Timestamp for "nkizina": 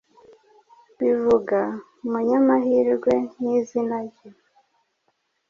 3.33-3.97